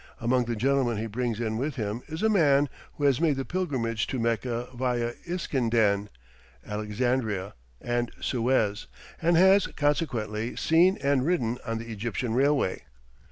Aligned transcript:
Among 0.19 0.45
the 0.45 0.55
gentlemen 0.55 0.97
he 0.97 1.05
brings 1.05 1.39
in 1.39 1.57
with 1.59 1.75
him 1.75 2.01
is 2.07 2.23
a 2.23 2.27
man 2.27 2.69
who 2.95 3.03
has 3.03 3.21
made 3.21 3.35
the 3.35 3.45
pilgrimage 3.45 4.07
to 4.07 4.17
Mecca 4.17 4.69
via 4.73 5.13
"Iskenderi" 5.27 6.07
(Alexandria) 6.65 7.53
and 7.79 8.11
Suez, 8.19 8.87
and 9.21 9.37
has, 9.37 9.67
consequently, 9.67 10.55
seen 10.55 10.97
and 11.03 11.23
ridden 11.23 11.59
on 11.67 11.77
the 11.77 11.91
Egyptian 11.91 12.33
railway. 12.33 12.81